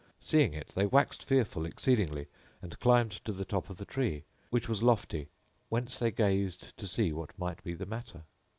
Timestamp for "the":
3.31-3.45, 3.77-3.85, 7.75-7.85